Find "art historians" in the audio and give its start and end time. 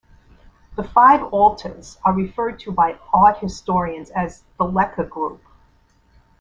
3.13-4.09